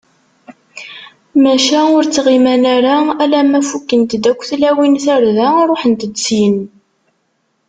Maca 1.43 1.81
ur 1.95 2.03
ttɣiman 2.05 2.63
ara, 2.75 2.95
alamma 3.23 3.59
fukkent-d 3.69 4.23
akk 4.31 4.41
tlawin 4.49 4.95
tarda, 5.03 5.47
ṛuḥent-d 5.69 6.15
syin. 6.25 6.57